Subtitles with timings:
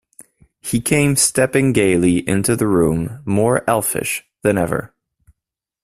[0.61, 4.95] He came stepping gaily into the room, more elfish than ever.